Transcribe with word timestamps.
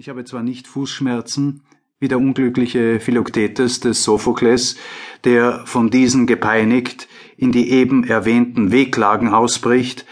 Ich 0.00 0.08
habe 0.08 0.24
zwar 0.24 0.42
nicht 0.42 0.66
Fußschmerzen, 0.66 1.60
wie 1.98 2.08
der 2.08 2.16
unglückliche 2.16 3.00
Philoktetes 3.00 3.80
des 3.80 4.02
Sophokles, 4.02 4.78
der 5.24 5.60
von 5.66 5.90
diesen 5.90 6.26
gepeinigt 6.26 7.06
in 7.36 7.52
die 7.52 7.70
eben 7.70 8.04
erwähnten 8.04 8.72
Wehklagen 8.72 9.28
ausbricht, 9.28 10.06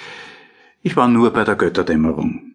ich 0.82 0.94
war 0.94 1.08
nur 1.08 1.30
bei 1.30 1.42
der 1.42 1.54
Götterdämmerung. 1.54 2.52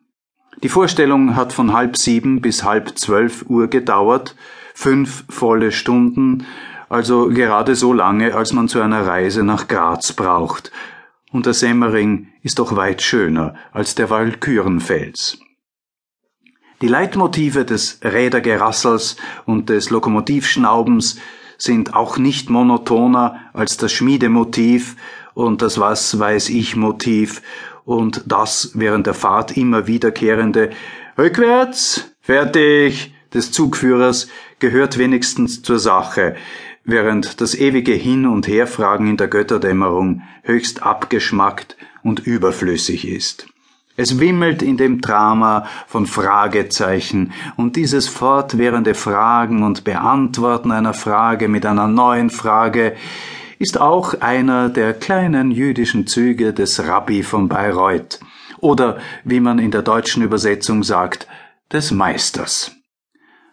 Die 0.61 0.69
Vorstellung 0.69 1.35
hat 1.35 1.53
von 1.53 1.73
halb 1.73 1.97
sieben 1.97 2.39
bis 2.39 2.63
halb 2.63 2.99
zwölf 2.99 3.45
Uhr 3.49 3.67
gedauert, 3.67 4.35
fünf 4.75 5.25
volle 5.27 5.71
Stunden, 5.71 6.45
also 6.87 7.29
gerade 7.29 7.73
so 7.73 7.93
lange, 7.93 8.35
als 8.35 8.53
man 8.53 8.67
zu 8.67 8.79
einer 8.79 9.07
Reise 9.07 9.43
nach 9.43 9.67
Graz 9.67 10.13
braucht, 10.13 10.71
und 11.31 11.47
der 11.47 11.55
Semmering 11.55 12.27
ist 12.43 12.59
doch 12.59 12.75
weit 12.75 13.01
schöner 13.01 13.55
als 13.71 13.95
der 13.95 14.11
Walkürenfels. 14.11 15.39
Die 16.83 16.89
Leitmotive 16.89 17.63
des 17.63 17.99
Rädergerassels 18.03 19.15
und 19.45 19.69
des 19.69 19.89
Lokomotivschnaubens 19.89 21.17
sind 21.57 21.93
auch 21.93 22.17
nicht 22.17 22.49
monotoner 22.49 23.39
als 23.53 23.77
das 23.77 23.93
Schmiedemotiv 23.93 24.97
und 25.33 25.61
das 25.61 25.79
Was 25.79 26.19
weiß 26.19 26.49
ich 26.49 26.75
Motiv 26.75 27.41
und 27.85 28.23
das 28.25 28.71
während 28.73 29.07
der 29.07 29.13
Fahrt 29.13 29.55
immer 29.55 29.87
wiederkehrende 29.87 30.71
Rückwärts, 31.17 32.11
fertig 32.19 33.13
des 33.33 33.53
Zugführers 33.53 34.27
gehört 34.59 34.97
wenigstens 34.97 35.61
zur 35.61 35.79
Sache, 35.79 36.35
während 36.83 37.39
das 37.39 37.55
ewige 37.55 37.93
Hin- 37.93 38.27
und 38.27 38.49
Herfragen 38.49 39.07
in 39.07 39.15
der 39.15 39.29
Götterdämmerung 39.29 40.23
höchst 40.41 40.83
abgeschmackt 40.83 41.77
und 42.03 42.27
überflüssig 42.27 43.07
ist. 43.07 43.52
Es 43.95 44.19
wimmelt 44.19 44.63
in 44.63 44.77
dem 44.77 45.01
Drama 45.01 45.67
von 45.85 46.07
Fragezeichen 46.07 47.31
und 47.57 47.75
dieses 47.75 48.07
fortwährende 48.07 48.95
Fragen 48.95 49.61
und 49.61 49.83
Beantworten 49.83 50.71
einer 50.71 50.95
Frage 50.95 51.47
mit 51.47 51.63
einer 51.65 51.87
neuen 51.87 52.31
Frage 52.31 52.95
ist 53.59 53.79
auch 53.79 54.19
einer 54.19 54.69
der 54.69 54.93
kleinen 54.93 55.51
jüdischen 55.51 56.07
Züge 56.07 56.53
des 56.53 56.87
Rabbi 56.87 57.21
von 57.21 57.47
Bayreuth 57.47 58.19
oder, 58.59 58.97
wie 59.23 59.39
man 59.39 59.59
in 59.59 59.69
der 59.69 59.83
deutschen 59.83 60.23
Übersetzung 60.23 60.81
sagt, 60.81 61.27
des 61.71 61.91
Meisters. 61.91 62.71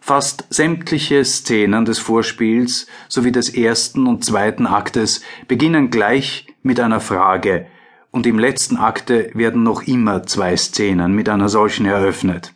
Fast 0.00 0.46
sämtliche 0.48 1.22
Szenen 1.22 1.84
des 1.84 1.98
Vorspiels 1.98 2.86
sowie 3.08 3.30
des 3.30 3.50
ersten 3.50 4.06
und 4.06 4.24
zweiten 4.24 4.66
Aktes 4.66 5.20
beginnen 5.48 5.90
gleich 5.90 6.46
mit 6.62 6.80
einer 6.80 7.00
Frage, 7.00 7.66
und 8.10 8.26
im 8.26 8.38
letzten 8.38 8.76
Akte 8.76 9.30
werden 9.34 9.62
noch 9.62 9.82
immer 9.82 10.24
zwei 10.24 10.56
Szenen 10.56 11.14
mit 11.14 11.28
einer 11.28 11.48
solchen 11.48 11.86
eröffnet. 11.86 12.52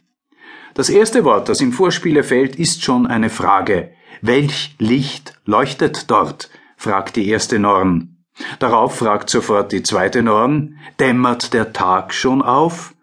Das 0.74 0.88
erste 0.88 1.24
Wort, 1.24 1.48
das 1.48 1.60
im 1.60 1.72
Vorspiele 1.72 2.24
fällt, 2.24 2.56
ist 2.56 2.82
schon 2.82 3.06
eine 3.06 3.30
Frage. 3.30 3.92
Welch 4.20 4.74
Licht 4.78 5.34
leuchtet 5.44 6.10
dort? 6.10 6.50
fragt 6.76 7.16
die 7.16 7.28
erste 7.28 7.58
Norn. 7.58 8.16
Darauf 8.58 8.96
fragt 8.96 9.30
sofort 9.30 9.70
die 9.70 9.84
zweite 9.84 10.22
Norn, 10.22 10.78
dämmert 10.98 11.54
der 11.54 11.72
Tag 11.72 12.12
schon 12.12 12.42
auf? 12.42 12.94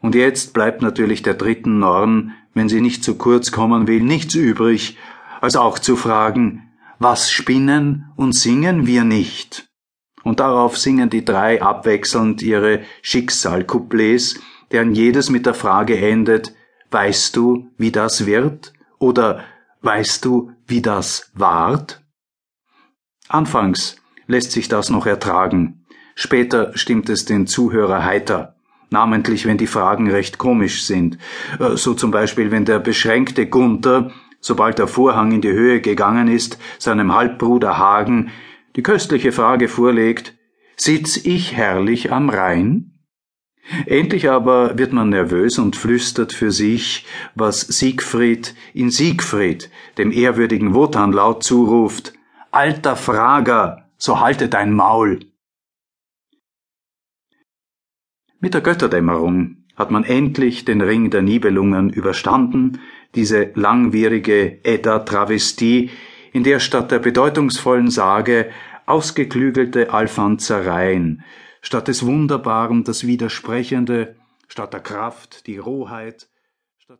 Und 0.00 0.14
jetzt 0.14 0.52
bleibt 0.52 0.82
natürlich 0.82 1.22
der 1.22 1.34
dritten 1.34 1.78
Norn, 1.78 2.34
wenn 2.52 2.68
sie 2.68 2.82
nicht 2.82 3.02
zu 3.02 3.16
kurz 3.16 3.50
kommen 3.50 3.86
will, 3.88 4.02
nichts 4.02 4.34
übrig, 4.34 4.98
als 5.40 5.56
auch 5.56 5.78
zu 5.78 5.96
fragen, 5.96 6.70
was 6.98 7.30
spinnen 7.30 8.12
und 8.16 8.34
singen 8.34 8.86
wir 8.86 9.04
nicht? 9.04 9.66
Und 10.24 10.40
darauf 10.40 10.76
singen 10.76 11.10
die 11.10 11.24
drei 11.24 11.62
abwechselnd 11.62 12.42
ihre 12.42 12.80
Schicksalcouplets, 13.02 14.40
deren 14.72 14.94
jedes 14.94 15.30
mit 15.30 15.46
der 15.46 15.54
Frage 15.54 15.96
endet, 15.96 16.54
weißt 16.90 17.36
du, 17.36 17.68
wie 17.76 17.92
das 17.92 18.26
wird? 18.26 18.72
Oder 18.98 19.44
weißt 19.82 20.24
du, 20.24 20.52
wie 20.66 20.82
das 20.82 21.30
ward? 21.34 22.02
Anfangs 23.28 23.96
lässt 24.26 24.52
sich 24.52 24.68
das 24.68 24.90
noch 24.90 25.06
ertragen, 25.06 25.84
später 26.14 26.76
stimmt 26.76 27.08
es 27.10 27.24
den 27.24 27.46
Zuhörer 27.46 28.04
heiter, 28.04 28.56
namentlich 28.90 29.46
wenn 29.46 29.58
die 29.58 29.66
Fragen 29.66 30.10
recht 30.10 30.38
komisch 30.38 30.84
sind, 30.84 31.18
äh, 31.58 31.76
so 31.76 31.94
zum 31.94 32.10
Beispiel 32.10 32.50
wenn 32.50 32.64
der 32.64 32.78
beschränkte 32.78 33.46
Gunther, 33.46 34.10
sobald 34.40 34.78
der 34.78 34.88
Vorhang 34.88 35.32
in 35.32 35.40
die 35.40 35.52
Höhe 35.52 35.80
gegangen 35.80 36.28
ist, 36.28 36.58
seinem 36.78 37.14
Halbbruder 37.14 37.78
Hagen 37.78 38.30
die 38.76 38.82
köstliche 38.82 39.32
Frage 39.32 39.68
vorlegt, 39.68 40.34
sitz 40.76 41.16
ich 41.16 41.54
herrlich 41.54 42.12
am 42.12 42.28
Rhein? 42.28 42.90
Endlich 43.86 44.28
aber 44.28 44.76
wird 44.78 44.92
man 44.92 45.08
nervös 45.08 45.58
und 45.58 45.76
flüstert 45.76 46.32
für 46.32 46.50
sich, 46.50 47.06
was 47.34 47.60
Siegfried 47.62 48.54
in 48.74 48.90
Siegfried, 48.90 49.70
dem 49.96 50.12
ehrwürdigen 50.12 50.74
Wotan 50.74 51.12
laut 51.12 51.42
zuruft, 51.42 52.12
Alter 52.50 52.94
Frager, 52.94 53.90
so 53.96 54.20
halte 54.20 54.48
dein 54.48 54.72
Maul. 54.74 55.20
Mit 58.38 58.52
der 58.52 58.60
Götterdämmerung 58.60 59.64
hat 59.74 59.90
man 59.90 60.04
endlich 60.04 60.64
den 60.64 60.82
Ring 60.82 61.10
der 61.10 61.22
Nibelungen 61.22 61.90
überstanden, 61.90 62.80
diese 63.14 63.50
langwierige 63.54 64.62
Edda-Travestie, 64.62 65.90
in 66.34 66.42
der 66.42 66.58
statt 66.58 66.90
der 66.90 66.98
bedeutungsvollen 66.98 67.92
Sage 67.92 68.50
ausgeklügelte 68.86 69.94
Alfanzereien, 69.94 71.22
statt 71.62 71.86
des 71.86 72.04
Wunderbaren 72.04 72.82
das 72.82 73.06
Widersprechende, 73.06 74.16
statt 74.48 74.72
der 74.72 74.80
Kraft 74.80 75.46
die 75.46 75.58
Rohheit, 75.58 76.26